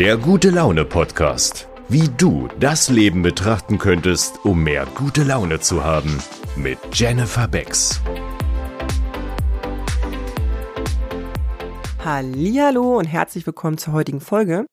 Der 0.00 0.16
gute 0.16 0.48
Laune 0.48 0.86
Podcast. 0.86 1.68
Wie 1.90 2.08
du 2.08 2.48
das 2.58 2.88
Leben 2.88 3.20
betrachten 3.20 3.76
könntest, 3.76 4.46
um 4.46 4.62
mehr 4.62 4.86
gute 4.94 5.24
Laune 5.24 5.60
zu 5.60 5.84
haben. 5.84 6.22
Mit 6.56 6.78
Jennifer 6.94 7.46
Becks. 7.46 8.00
Hallo 12.02 12.96
und 12.96 13.04
herzlich 13.04 13.44
willkommen 13.44 13.76
zur 13.76 13.92
heutigen 13.92 14.22
Folge. 14.22 14.64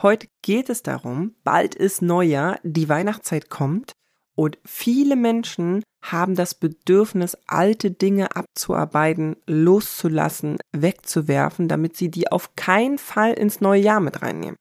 Heute 0.00 0.28
geht 0.40 0.70
es 0.70 0.82
darum, 0.82 1.34
bald 1.44 1.74
ist 1.74 2.00
Neujahr, 2.00 2.58
die 2.62 2.88
Weihnachtszeit 2.88 3.50
kommt 3.50 3.92
und 4.34 4.56
viele 4.64 5.14
Menschen 5.14 5.82
haben 6.02 6.34
das 6.34 6.54
Bedürfnis, 6.54 7.36
alte 7.46 7.90
Dinge 7.90 8.34
abzuarbeiten, 8.34 9.36
loszulassen, 9.46 10.56
wegzuwerfen, 10.72 11.68
damit 11.68 11.98
sie 11.98 12.10
die 12.10 12.32
auf 12.32 12.56
keinen 12.56 12.96
Fall 12.96 13.34
ins 13.34 13.60
neue 13.60 13.82
Jahr 13.82 14.00
mit 14.00 14.22
reinnehmen. 14.22 14.56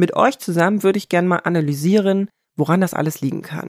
Mit 0.00 0.16
euch 0.16 0.38
zusammen 0.38 0.82
würde 0.82 0.96
ich 0.96 1.10
gerne 1.10 1.28
mal 1.28 1.40
analysieren, 1.44 2.30
woran 2.56 2.80
das 2.80 2.94
alles 2.94 3.20
liegen 3.20 3.42
kann. 3.42 3.68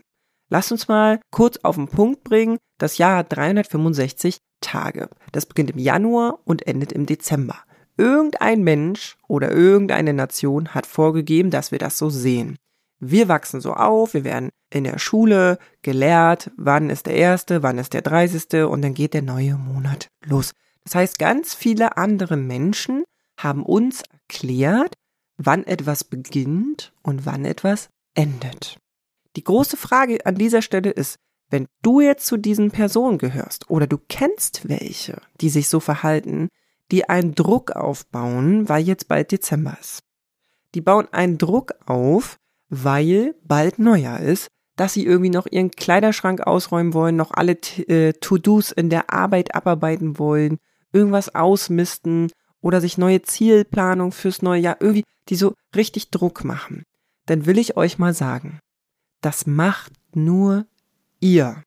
Lasst 0.50 0.72
uns 0.72 0.88
mal 0.88 1.20
kurz 1.30 1.58
auf 1.58 1.76
den 1.76 1.90
Punkt 1.90 2.24
bringen. 2.24 2.58
Das 2.78 2.98
Jahr 2.98 3.18
hat 3.18 3.36
365 3.36 4.38
Tage. 4.62 5.10
Das 5.34 5.46
beginnt 5.46 5.72
im 5.72 5.78
Januar 5.78 6.40
und 6.46 6.66
endet 6.66 6.94
im 6.94 7.06
Dezember. 7.06 7.58
Irgendein 7.98 8.64
Mensch 8.64 9.18
oder 9.28 9.52
irgendeine 9.52 10.14
Nation 10.14 10.70
hat 10.70 10.86
vorgegeben, 10.86 11.52
dass 11.52 11.74
wir 11.74 11.80
das 11.80 11.98
so 11.98 12.10
sehen. 12.10 12.56
Wir 13.02 13.28
wachsen 13.28 13.60
so 13.60 13.74
auf, 13.74 14.14
wir 14.14 14.24
werden 14.24 14.52
in 14.70 14.86
der 14.86 15.00
Schule 15.00 15.58
gelehrt, 15.82 16.50
wann 16.56 16.90
ist 16.90 17.08
der 17.08 17.16
erste, 17.16 17.62
wann 17.62 17.78
ist 17.78 17.92
der 17.92 18.04
dreißigste 18.04 18.70
und 18.70 18.84
dann 18.84 18.94
geht 18.94 19.14
der 19.14 19.22
neue 19.22 19.56
Monat 19.56 20.08
los. 20.26 20.54
Das 20.86 20.96
heißt, 20.96 21.20
ganz 21.20 21.54
viele 21.54 21.98
andere 21.98 22.38
Menschen 22.38 23.04
haben 23.38 23.64
uns 23.64 24.04
erklärt, 24.14 24.96
wann 25.38 25.64
etwas 25.66 26.04
beginnt 26.04 26.94
und 27.02 27.26
wann 27.26 27.46
etwas 27.46 27.90
endet. 28.14 28.78
Die 29.36 29.44
große 29.44 29.78
Frage 29.78 30.26
an 30.26 30.36
dieser 30.36 30.62
Stelle 30.62 30.92
ist, 30.92 31.18
wenn 31.50 31.68
du 31.82 32.02
jetzt 32.02 32.26
zu 32.26 32.38
diesen 32.38 32.72
Personen 32.72 33.18
gehörst 33.18 33.70
oder 33.70 33.88
du 33.88 33.98
kennst 33.98 34.68
welche, 34.70 35.22
die 35.42 35.50
sich 35.50 35.68
so 35.68 35.80
verhalten, 35.80 36.50
die 36.92 37.10
einen 37.10 37.36
Druck 37.36 37.72
aufbauen, 37.72 38.68
weil 38.70 38.84
jetzt 38.84 39.08
bald 39.08 39.32
Dezember 39.32 39.78
ist. 39.80 40.04
Die 40.76 40.82
bauen 40.82 41.08
einen 41.12 41.38
Druck 41.38 41.74
auf, 41.86 42.38
weil 42.70 43.36
bald 43.44 43.80
Neujahr 43.80 44.20
ist, 44.22 44.48
dass 44.78 44.94
sie 44.94 45.06
irgendwie 45.06 45.30
noch 45.30 45.46
ihren 45.50 45.72
Kleiderschrank 45.72 46.42
ausräumen 46.42 46.94
wollen, 46.94 47.18
noch 47.18 47.32
alle 47.32 47.54
äh, 47.54 48.14
To-Dos 48.14 48.72
in 48.72 48.90
der 48.90 49.14
Arbeit 49.14 49.54
abarbeiten 49.54 50.18
wollen, 50.18 50.58
irgendwas 50.94 51.36
ausmisten 51.36 52.32
oder 52.62 52.82
sich 52.82 52.98
neue 52.98 53.22
Zielplanung 53.22 54.12
fürs 54.12 54.42
neue 54.42 54.62
Jahr 54.62 54.78
irgendwie, 54.80 55.04
die 55.30 55.36
so 55.36 55.54
richtig 55.76 56.10
Druck 56.12 56.44
machen. 56.44 56.84
Dann 57.26 57.46
will 57.46 57.58
ich 57.58 57.78
euch 57.78 57.98
mal 57.98 58.14
sagen, 58.14 58.60
das 59.22 59.46
macht 59.46 59.94
nur 60.14 60.66
ihr. 61.20 61.64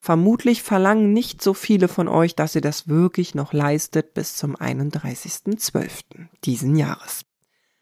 Vermutlich 0.00 0.62
verlangen 0.62 1.12
nicht 1.12 1.40
so 1.40 1.54
viele 1.54 1.88
von 1.88 2.08
euch, 2.08 2.34
dass 2.34 2.54
ihr 2.54 2.60
das 2.60 2.88
wirklich 2.88 3.34
noch 3.34 3.52
leistet 3.52 4.12
bis 4.12 4.36
zum 4.36 4.54
31.12. 4.56 6.28
diesen 6.44 6.76
Jahres. 6.76 7.24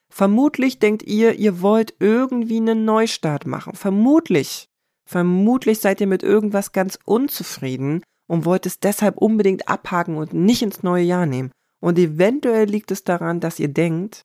Vermutlich 0.09 0.79
denkt 0.79 1.03
ihr, 1.05 1.35
ihr 1.39 1.63
wollt 1.63 1.95
irgendwie 1.99 2.59
einen 2.59 2.85
Neustart 2.85 3.47
machen. 3.47 3.75
Vermutlich. 3.75 4.69
Vermutlich 5.05 5.81
seid 5.81 6.01
ihr 6.01 6.07
mit 6.07 6.23
irgendwas 6.23 6.73
ganz 6.73 6.99
unzufrieden 7.05 8.03
und 8.29 8.45
wollt 8.45 8.67
es 8.67 8.79
deshalb 8.79 9.17
unbedingt 9.17 9.69
abhaken 9.69 10.17
und 10.17 10.33
nicht 10.33 10.63
ins 10.63 10.83
neue 10.83 11.03
Jahr 11.05 11.27
nehmen. 11.27 11.51
Und 11.83 11.99
eventuell 11.99 12.67
liegt 12.69 12.91
es 12.91 13.05
daran, 13.05 13.41
dass 13.41 13.59
ihr 13.59 13.69
denkt, 13.69 14.23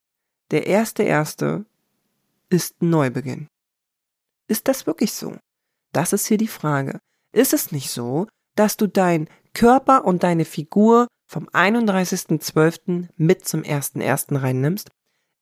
der 0.52 0.67
erste 0.67 1.03
erste 1.03 1.66
ist 2.49 2.81
Neubeginn. 2.81 3.47
Ist 4.48 4.67
das 4.67 4.87
wirklich 4.87 5.11
so? 5.11 5.36
Das 5.92 6.14
ist 6.14 6.27
hier 6.27 6.37
die 6.37 6.48
Frage. 6.48 6.99
Ist 7.33 7.54
es 7.54 7.71
nicht 7.71 7.89
so, 7.89 8.27
dass 8.55 8.77
du 8.77 8.87
dein 8.87 9.30
Körper 9.54 10.05
und 10.05 10.23
deine 10.23 10.45
Figur 10.45 11.08
vom 11.26 11.49
31.12. 11.49 13.09
mit 13.17 13.45
zum 13.45 13.64
1.1. 13.64 14.42
reinnimmst 14.42 14.89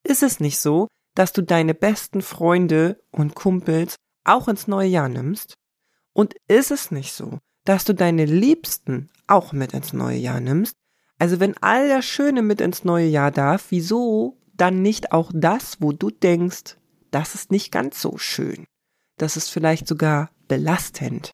ist 0.06 0.22
es 0.22 0.39
nicht 0.39 0.59
so, 0.59 0.88
dass 1.16 1.34
du 1.34 1.41
deine 1.41 1.73
besten 1.73 2.22
Freunde 2.22 3.01
und 3.12 3.34
Kumpels 3.34 3.95
auch 4.23 4.47
ins 4.47 4.68
neue 4.68 4.88
Jahr 4.88 5.09
nimmst? 5.09 5.56
Und 6.13 6.35
ist 6.47 6.72
es 6.72 6.91
nicht 6.91 7.13
so, 7.13 7.39
dass 7.66 7.85
du 7.85 7.94
deine 7.94 8.25
Liebsten 8.25 9.09
auch 9.28 9.51
mit 9.51 9.73
ins 9.73 9.94
neue 9.94 10.18
Jahr 10.18 10.39
nimmst? 10.39 10.75
Also 11.17 11.39
wenn 11.39 11.57
all 11.61 11.87
das 11.87 12.05
Schöne 12.05 12.41
mit 12.41 12.61
ins 12.61 12.83
neue 12.83 13.07
Jahr 13.07 13.31
darf, 13.31 13.67
wieso 13.69 14.37
dann 14.53 14.81
nicht 14.81 15.11
auch 15.11 15.31
das, 15.33 15.81
wo 15.81 15.91
du 15.91 16.09
denkst, 16.09 16.77
das 17.11 17.35
ist 17.35 17.51
nicht 17.51 17.71
ganz 17.71 18.01
so 18.01 18.17
schön? 18.17 18.65
Das 19.17 19.37
ist 19.37 19.49
vielleicht 19.49 19.87
sogar 19.87 20.29
belastend. 20.47 21.31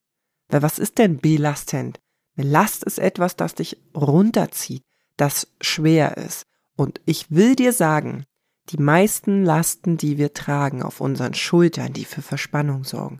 Weil 0.49 0.61
was 0.61 0.79
ist 0.79 0.97
denn 0.97 1.17
belastend? 1.17 1.99
Belast 2.35 2.83
ist 2.83 2.99
etwas, 2.99 3.35
das 3.35 3.55
dich 3.55 3.81
runterzieht, 3.95 4.83
das 5.17 5.47
schwer 5.59 6.17
ist. 6.17 6.43
Und 6.75 7.01
ich 7.05 7.31
will 7.31 7.55
dir 7.55 7.73
sagen, 7.73 8.25
die 8.69 8.77
meisten 8.77 9.43
Lasten, 9.43 9.97
die 9.97 10.17
wir 10.17 10.33
tragen 10.33 10.83
auf 10.83 11.01
unseren 11.01 11.33
Schultern, 11.33 11.93
die 11.93 12.05
für 12.05 12.21
Verspannung 12.21 12.83
sorgen, 12.83 13.19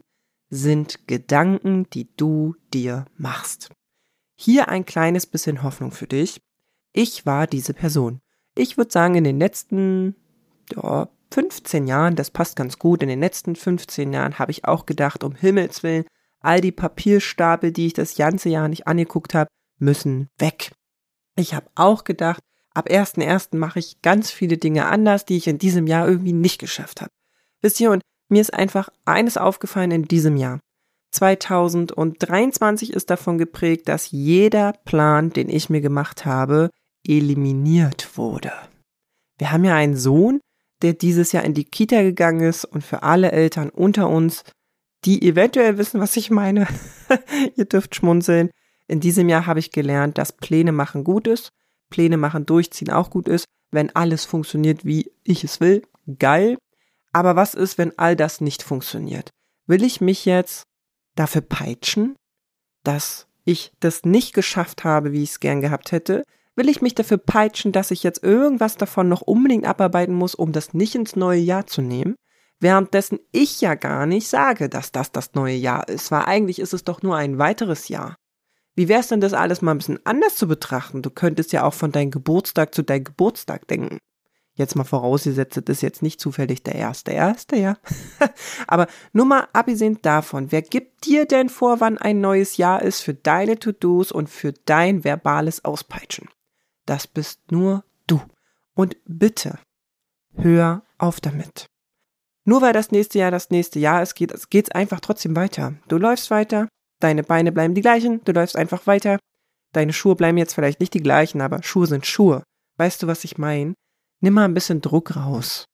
sind 0.50 1.08
Gedanken, 1.08 1.90
die 1.90 2.16
du 2.16 2.56
dir 2.74 3.06
machst. 3.18 3.70
Hier 4.36 4.70
ein 4.70 4.86
kleines 4.86 5.26
bisschen 5.26 5.64
Hoffnung 5.64 5.92
für 5.92 6.08
dich. 6.08 6.42
Ich 6.94 7.26
war 7.26 7.48
diese 7.48 7.74
Person. 7.74 8.22
Ich 8.56 8.78
würde 8.78 8.92
sagen, 8.92 9.16
in 9.16 9.24
den 9.24 9.40
letzten 9.40 10.16
ja, 10.74 11.10
15 11.32 11.88
Jahren, 11.88 12.16
das 12.16 12.32
passt 12.32 12.56
ganz 12.56 12.78
gut, 12.78 13.02
in 13.02 13.10
den 13.10 13.22
letzten 13.22 13.56
15 13.56 14.12
Jahren 14.12 14.40
habe 14.40 14.52
ich 14.52 14.66
auch 14.66 14.86
gedacht, 14.86 15.24
um 15.24 15.36
Himmels 15.36 15.84
Willen, 15.84 16.06
all 16.42 16.60
die 16.60 16.72
Papierstapel, 16.72 17.72
die 17.72 17.88
ich 17.88 17.94
das 17.94 18.16
ganze 18.16 18.50
Jahr 18.50 18.68
nicht 18.68 18.88
angeguckt 18.88 19.34
habe, 19.34 19.50
müssen 19.78 20.30
weg. 20.38 20.72
Ich 21.38 21.54
habe 21.54 21.68
auch 21.76 22.04
gedacht, 22.04 22.42
ab 22.74 22.90
1.1. 22.90 23.58
mache 23.58 23.80
ich 23.80 24.02
ganz 24.02 24.32
viele 24.32 24.58
Dinge 24.58 24.88
anders, 24.88 25.26
die 25.26 25.38
ich 25.38 25.48
in 25.48 25.60
diesem 25.60 25.88
Jahr 25.88 26.08
irgendwie 26.08 26.34
nicht 26.34 26.60
geschafft 26.60 27.02
habe. 27.02 27.12
Wisst 27.62 27.80
ihr, 27.80 27.92
und 27.92 28.02
mir 28.28 28.42
ist 28.42 28.54
einfach 28.54 28.90
eines 29.06 29.38
aufgefallen 29.38 29.92
in 29.92 30.04
diesem 30.04 30.36
Jahr. 30.36 30.60
2023 31.12 32.94
ist 32.94 33.10
davon 33.10 33.38
geprägt, 33.38 33.90
dass 33.90 34.12
jeder 34.12 34.74
Plan, 34.86 35.32
den 35.32 35.50
ich 35.50 35.70
mir 35.70 35.82
gemacht 35.82 36.26
habe, 36.26 36.70
eliminiert 37.06 38.18
wurde. 38.18 38.52
Wir 39.38 39.52
haben 39.52 39.66
ja 39.66 39.76
einen 39.76 39.98
Sohn, 39.98 40.40
der 40.82 40.94
dieses 40.94 41.32
Jahr 41.32 41.44
in 41.44 41.54
die 41.54 41.66
Kita 41.66 42.02
gegangen 42.02 42.42
ist 42.42 42.66
und 42.66 42.84
für 42.84 43.04
alle 43.04 43.32
Eltern 43.32 43.70
unter 43.70 44.10
uns, 44.10 44.44
die 45.06 45.22
eventuell 45.28 45.78
wissen, 45.78 46.00
was 46.00 46.16
ich 46.18 46.30
meine, 46.30 46.68
ihr 47.56 47.66
dürft 47.66 47.96
schmunzeln. 47.96 48.52
In 48.88 49.00
diesem 49.00 49.30
Jahr 49.30 49.46
habe 49.46 49.60
ich 49.60 49.72
gelernt, 49.72 50.18
dass 50.18 50.32
Pläne 50.32 50.72
machen 50.72 51.04
gut 51.04 51.28
ist 51.28 51.52
Pläne 51.92 52.18
machen, 52.18 52.48
durchziehen 52.48 52.90
auch 52.90 53.12
gut 53.12 53.28
ist, 53.28 53.46
wenn 53.70 53.96
alles 53.96 54.26
funktioniert, 54.26 54.84
wie 54.84 55.12
ich 55.24 55.44
es 55.44 55.60
will, 55.60 55.84
geil. 56.18 56.58
Aber 57.14 57.36
was 57.36 57.54
ist, 57.54 57.78
wenn 57.78 57.98
all 58.00 58.16
das 58.16 58.42
nicht 58.42 58.64
funktioniert? 58.64 59.30
Will 59.68 59.84
ich 59.84 60.02
mich 60.02 60.26
jetzt 60.26 60.64
dafür 61.16 61.42
peitschen, 61.42 62.16
dass 62.84 63.28
ich 63.44 63.72
das 63.80 64.04
nicht 64.04 64.34
geschafft 64.34 64.84
habe, 64.84 65.12
wie 65.12 65.22
ich 65.22 65.32
es 65.32 65.40
gern 65.40 65.62
gehabt 65.62 65.92
hätte? 65.92 66.24
Will 66.56 66.68
ich 66.68 66.82
mich 66.82 66.96
dafür 66.96 67.18
peitschen, 67.18 67.72
dass 67.72 67.92
ich 67.92 68.04
jetzt 68.04 68.24
irgendwas 68.24 68.76
davon 68.76 69.08
noch 69.08 69.22
unbedingt 69.22 69.66
abarbeiten 69.66 70.14
muss, 70.14 70.36
um 70.36 70.52
das 70.52 70.74
nicht 70.74 70.96
ins 70.96 71.16
neue 71.16 71.40
Jahr 71.40 71.66
zu 71.66 71.82
nehmen? 71.82 72.16
Währenddessen 72.60 73.20
ich 73.32 73.62
ja 73.62 73.76
gar 73.76 74.06
nicht 74.06 74.28
sage, 74.28 74.70
dass 74.70 74.92
das 74.92 75.12
das 75.12 75.34
neue 75.34 75.56
Jahr 75.56 75.88
ist, 75.88 76.12
weil 76.12 76.26
eigentlich 76.26 76.60
ist 76.60 76.74
es 76.74 76.84
doch 76.84 77.02
nur 77.02 77.16
ein 77.16 77.40
weiteres 77.40 77.88
Jahr. 77.88 78.16
Wie 78.76 78.88
wär's 78.88 79.08
denn, 79.08 79.22
das 79.22 79.34
alles 79.34 79.62
mal 79.62 79.72
ein 79.72 79.80
bisschen 79.80 80.06
anders 80.06 80.36
zu 80.36 80.48
betrachten? 80.48 81.02
Du 81.02 81.10
könntest 81.10 81.54
ja 81.54 81.64
auch 81.64 81.74
von 81.74 81.92
deinem 81.92 82.12
Geburtstag 82.12 82.76
zu 82.76 82.84
deinem 82.84 83.06
Geburtstag 83.06 83.68
denken. 83.68 83.98
Jetzt 84.54 84.76
mal 84.76 84.84
vorausgesetzt, 84.84 85.58
das 85.58 85.78
ist 85.78 85.82
jetzt 85.82 86.02
nicht 86.02 86.20
zufällig 86.20 86.62
der 86.62 86.76
erste, 86.76 87.12
erste, 87.12 87.56
ja. 87.56 87.78
Aber 88.68 88.88
nur 89.14 89.26
mal 89.26 89.48
abgesehen 89.54 90.00
davon, 90.02 90.52
wer 90.52 90.62
gibt 90.62 91.06
dir 91.06 91.26
denn 91.26 91.50
vor, 91.50 91.80
wann 91.80 91.98
ein 91.98 92.22
neues 92.22 92.58
Jahr 92.58 92.82
ist 92.82 93.02
für 93.02 93.14
deine 93.14 93.58
To-Dos 93.58 94.12
und 94.12 94.30
für 94.30 94.54
dein 94.54 95.04
verbales 95.04 95.66
Auspeitschen? 95.66 96.28
Das 96.86 97.08
bist 97.08 97.52
nur 97.52 97.84
du. 98.08 98.22
Und 98.74 98.98
bitte, 99.06 99.60
hör 100.36 100.84
auf 100.98 101.20
damit. 101.20 101.68
Nur 102.46 102.62
weil 102.62 102.74
das 102.74 102.92
nächste 102.92 103.20
Jahr 103.20 103.32
das 103.32 103.50
nächste 103.50 103.80
Jahr 103.80 104.02
ist, 104.02 104.16
geht 104.16 104.32
es 104.34 104.72
einfach 104.72 105.00
trotzdem 105.00 105.36
weiter. 105.36 105.76
Du 105.88 105.98
läufst 105.98 106.32
weiter, 106.32 106.68
Deine 107.02 107.24
Beine 107.24 107.52
bleiben 107.52 107.74
die 107.74 107.82
gleichen, 107.82 108.24
du 108.24 108.32
läufst 108.32 108.56
einfach 108.56 108.88
weiter. 108.88 109.20
Deine 109.74 109.92
Schuhe 109.92 110.16
bleiben 110.16 110.38
jetzt 110.38 110.54
vielleicht 110.54 110.80
nicht 110.80 110.94
die 110.94 111.02
gleichen, 111.02 111.42
aber 111.42 111.64
Schuhe 111.64 111.88
sind 111.88 112.06
Schuhe. 112.06 112.44
Weißt 112.78 113.02
du, 113.02 113.08
was 113.08 113.24
ich 113.24 113.38
meine? 113.38 113.74
Nimm 114.22 114.36
mal 114.36 114.46
ein 114.46 114.54
bisschen 114.54 114.82
Druck 114.82 115.16
raus. 115.16 115.66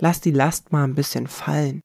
Lass 0.00 0.20
die 0.20 0.30
Last 0.30 0.72
mal 0.72 0.84
ein 0.84 0.94
bisschen 0.94 1.26
fallen. 1.26 1.80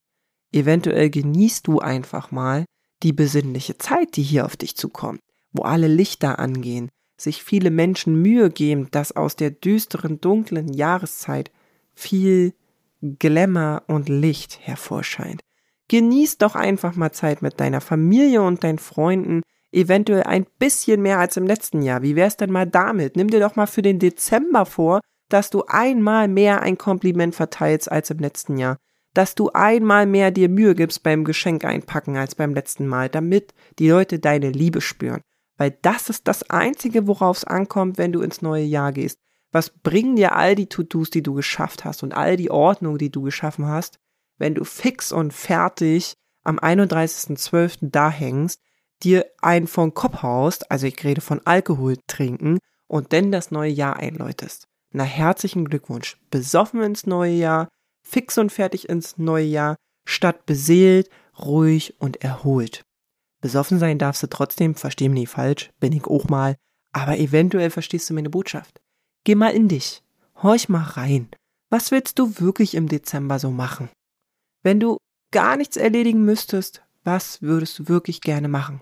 Eventuell 0.53 1.09
genießt 1.09 1.67
du 1.67 1.79
einfach 1.79 2.31
mal 2.31 2.63
die 3.03 3.11
besinnliche 3.11 3.77
Zeit, 3.77 4.15
die 4.15 4.23
hier 4.23 4.45
auf 4.45 4.55
dich 4.55 4.77
zukommt, 4.77 5.19
wo 5.51 5.63
alle 5.63 5.87
Lichter 5.87 6.39
angehen, 6.39 6.89
sich 7.17 7.43
viele 7.43 7.71
Menschen 7.71 8.21
Mühe 8.21 8.49
geben, 8.49 8.89
dass 8.91 9.15
aus 9.15 9.35
der 9.35 9.51
düsteren, 9.51 10.19
dunklen 10.19 10.73
Jahreszeit 10.73 11.51
viel 11.93 12.53
Glamour 13.01 13.83
und 13.87 14.09
Licht 14.09 14.59
hervorscheint. 14.61 15.41
Genieß 15.87 16.39
doch 16.39 16.55
einfach 16.55 16.95
mal 16.95 17.11
Zeit 17.11 17.41
mit 17.41 17.59
deiner 17.59 17.81
Familie 17.81 18.41
und 18.41 18.63
deinen 18.63 18.79
Freunden, 18.79 19.43
eventuell 19.71 20.23
ein 20.23 20.45
bisschen 20.57 21.01
mehr 21.01 21.19
als 21.19 21.37
im 21.37 21.45
letzten 21.45 21.81
Jahr. 21.81 22.01
Wie 22.01 22.15
wär's 22.15 22.37
denn 22.37 22.51
mal 22.51 22.65
damit? 22.65 23.15
Nimm 23.15 23.29
dir 23.29 23.39
doch 23.39 23.55
mal 23.55 23.67
für 23.67 23.81
den 23.81 23.99
Dezember 23.99 24.65
vor, 24.65 25.01
dass 25.29 25.49
du 25.49 25.63
einmal 25.67 26.27
mehr 26.27 26.61
ein 26.61 26.77
Kompliment 26.77 27.35
verteilst 27.35 27.91
als 27.91 28.09
im 28.09 28.19
letzten 28.19 28.57
Jahr. 28.57 28.77
Dass 29.13 29.35
du 29.35 29.49
einmal 29.51 30.05
mehr 30.05 30.31
dir 30.31 30.49
Mühe 30.49 30.75
gibst 30.75 31.03
beim 31.03 31.23
Geschenk 31.23 31.65
einpacken 31.65 32.17
als 32.17 32.35
beim 32.35 32.53
letzten 32.53 32.87
Mal, 32.87 33.09
damit 33.09 33.53
die 33.79 33.89
Leute 33.89 34.19
deine 34.19 34.49
Liebe 34.49 34.81
spüren. 34.81 35.21
Weil 35.57 35.77
das 35.81 36.09
ist 36.09 36.27
das 36.27 36.49
Einzige, 36.49 37.07
worauf 37.07 37.37
es 37.37 37.43
ankommt, 37.43 37.97
wenn 37.97 38.11
du 38.11 38.21
ins 38.21 38.41
neue 38.41 38.63
Jahr 38.63 38.91
gehst. 38.91 39.19
Was 39.51 39.69
bringen 39.69 40.17
dir 40.17 40.35
all 40.35 40.55
die 40.55 40.67
To-Dos, 40.67 41.09
die 41.09 41.23
du 41.23 41.33
geschafft 41.33 41.85
hast 41.85 42.03
und 42.03 42.13
all 42.13 42.35
die 42.35 42.51
Ordnung, 42.51 42.97
die 42.97 43.09
du 43.09 43.21
geschaffen 43.21 43.67
hast, 43.67 43.99
wenn 44.37 44.53
du 44.53 44.65
fix 44.65 45.11
und 45.11 45.33
fertig 45.33 46.15
am 46.43 46.59
31.12. 46.59 47.77
da 47.81 48.09
hängst, 48.09 48.59
dir 49.01 49.25
einen 49.41 49.67
von 49.67 49.93
Kopf 49.93 50.23
haust, 50.23 50.69
also 50.71 50.87
ich 50.87 51.01
rede 51.03 51.21
von 51.21 51.41
Alkohol 51.45 51.97
trinken 52.07 52.59
und 52.87 53.13
dann 53.13 53.31
das 53.31 53.51
neue 53.51 53.71
Jahr 53.71 53.95
einläutest. 53.97 54.67
Na 54.91 55.03
herzlichen 55.03 55.65
Glückwunsch. 55.65 56.17
Besoffen 56.31 56.81
ins 56.81 57.05
neue 57.05 57.33
Jahr, 57.33 57.69
fix 58.03 58.37
und 58.37 58.51
fertig 58.51 58.89
ins 58.89 59.17
neue 59.17 59.45
Jahr, 59.45 59.75
statt 60.05 60.45
beseelt, 60.45 61.09
ruhig 61.39 61.99
und 61.99 62.23
erholt. 62.23 62.83
Besoffen 63.45 63.77
sein 63.77 63.99
darfst 63.99 64.23
du 64.23 64.27
trotzdem, 64.27 64.73
versteh 64.73 65.07
mich 65.07 65.19
nicht 65.19 65.29
falsch, 65.29 65.69
bin 65.79 65.93
ich 65.93 66.05
auch 66.05 66.27
mal, 66.29 66.55
aber 66.93 67.19
eventuell 67.19 67.69
verstehst 67.69 68.09
du 68.09 68.15
meine 68.15 68.31
Botschaft. 68.31 68.81
Geh 69.23 69.35
mal 69.35 69.53
in 69.53 69.67
dich, 69.67 70.01
horch 70.41 70.67
mal 70.67 70.81
rein. 70.81 71.29
Was 71.69 71.91
willst 71.91 72.17
du 72.17 72.39
wirklich 72.39 72.73
im 72.73 72.87
Dezember 72.87 73.37
so 73.37 73.51
machen? 73.51 73.89
Wenn 74.63 74.79
du 74.79 74.97
gar 75.29 75.57
nichts 75.57 75.77
erledigen 75.77 76.25
müsstest, 76.25 76.81
was 77.03 77.39
würdest 77.43 77.77
du 77.77 77.87
wirklich 77.87 78.21
gerne 78.21 78.47
machen? 78.47 78.81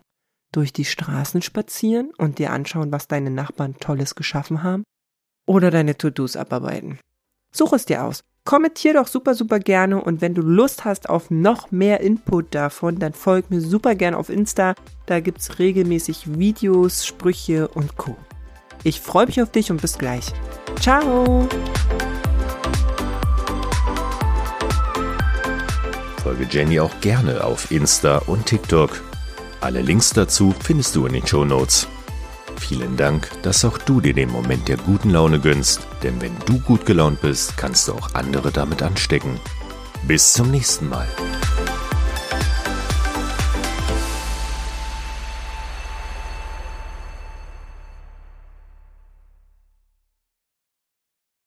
Durch 0.54 0.72
die 0.72 0.86
Straßen 0.86 1.42
spazieren 1.42 2.14
und 2.18 2.40
dir 2.40 2.54
anschauen, 2.54 2.94
was 2.94 3.10
deine 3.10 3.32
Nachbarn 3.32 3.76
Tolles 3.82 4.16
geschaffen 4.16 4.64
haben? 4.64 4.86
Oder 5.46 5.72
deine 5.72 5.98
To-Dos 5.98 6.38
abarbeiten? 6.38 7.00
Such 7.54 7.74
es 7.74 7.84
dir 7.84 8.06
aus. 8.06 8.24
Kommentier 8.46 8.94
doch 8.94 9.08
super, 9.08 9.36
super 9.36 9.60
gerne 9.60 10.02
und 10.02 10.20
wenn 10.20 10.34
du 10.34 10.42
Lust 10.42 10.84
hast 10.84 11.10
auf 11.10 11.32
noch 11.32 11.72
mehr 11.72 12.02
Input 12.02 12.54
davon, 12.54 13.00
dann 13.00 13.14
folg 13.14 13.50
mir 13.50 13.62
super 13.62 13.96
gerne 13.96 14.18
auf 14.18 14.30
Insta. 14.30 14.76
Da 15.06 15.22
gibt's 15.22 15.60
regelmäßig 15.60 16.38
Videos, 16.38 17.06
Sprüche 17.06 17.70
und 17.70 17.96
Co. 17.96 18.18
Ich 18.84 19.00
freue 19.00 19.28
mich 19.28 19.42
auf 19.42 19.50
dich 19.50 19.72
und 19.72 19.82
bis 19.82 19.98
gleich. 19.98 20.26
Ciao! 20.82 21.48
Folge 26.22 26.46
Jenny 26.50 26.82
auch 26.82 27.00
gerne 27.00 27.46
auf 27.46 27.72
Insta 27.72 28.18
und 28.28 28.46
TikTok. 28.46 29.02
Alle 29.62 29.82
Links 29.82 30.10
dazu 30.10 30.54
findest 30.62 30.98
du 30.98 31.06
in 31.06 31.14
den 31.14 31.26
Show 31.26 31.46
Notes. 31.46 31.88
Vielen 32.64 32.96
Dank, 32.96 33.30
dass 33.42 33.66
auch 33.66 33.78
du 33.78 34.00
dir 34.00 34.14
den 34.14 34.32
Moment 34.32 34.70
der 34.70 34.78
guten 34.78 35.10
Laune 35.10 35.42
gönnst, 35.42 35.86
denn 36.02 36.22
wenn 36.22 36.32
du 36.46 36.60
gut 36.60 36.86
gelaunt 36.86 37.20
bist, 37.22 37.58
kannst 37.58 37.90
du 37.90 37.92
auch 37.92 38.14
andere 38.14 38.54
damit 38.54 38.82
anstecken. 38.82 39.38
Bis 40.08 40.32
zum 40.32 40.50
nächsten 40.50 40.88
Mal. 40.88 41.08